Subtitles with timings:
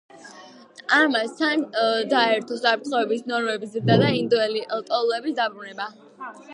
[0.99, 1.65] ამას თან
[2.15, 5.93] დაერთო უსაფრთხოების ნორმების ზრდა და ინდოელი ლტოლვილების დაბრუნება.